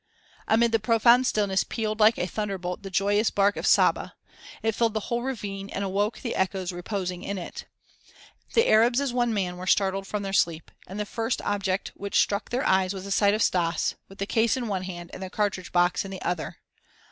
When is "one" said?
9.13-9.31, 14.67-14.85